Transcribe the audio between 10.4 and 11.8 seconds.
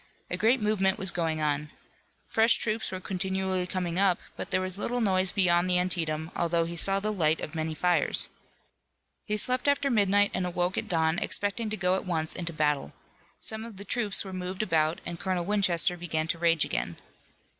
awoke at dawn, expecting to